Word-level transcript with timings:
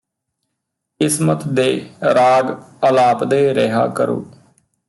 ਕਿਸਮਤ 1.01 1.47
ਦੇ 1.47 1.69
ਰਾਗ 2.15 2.51
ਅਲਾਪਦੇ 2.89 3.53
ਰਿਹਾ 3.53 3.87
ਕਰੋ 3.87 4.23